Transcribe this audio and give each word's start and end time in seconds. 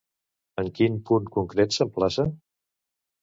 En 0.61 0.69
quin 0.77 0.95
punt 1.09 1.27
concret 1.35 1.77
s'emplaça? 1.77 2.25